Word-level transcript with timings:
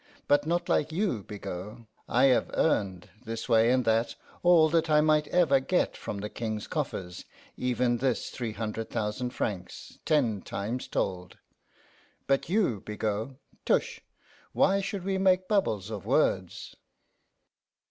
But 0.27 0.47
not 0.47 0.67
like 0.67 0.91
you, 0.91 1.21
Bigot. 1.21 1.77
I 2.09 2.23
have 2.23 2.49
earned, 2.55 3.11
this 3.23 3.47
way 3.47 3.69
and 3.69 3.85
that, 3.85 4.15
all 4.41 4.67
that 4.69 4.89
I 4.89 4.99
might 4.99 5.27
ever 5.27 5.59
get 5.59 5.95
from 5.95 6.17
the 6.21 6.27
King's 6.27 6.65
coffers 6.65 7.25
even 7.55 7.97
this 7.97 8.31
three 8.31 8.53
hunder' 8.53 8.83
thousan' 8.83 9.29
francs, 9.29 9.99
ten 10.03 10.41
times 10.41 10.87
told. 10.87 11.37
But 12.25 12.49
you, 12.49 12.81
Bigot 12.83 13.35
tush! 13.63 14.01
why 14.53 14.81
should 14.81 15.03
we 15.03 15.19
make 15.19 15.47
bubbles 15.47 15.91
of 15.91 16.03
words? 16.07 16.75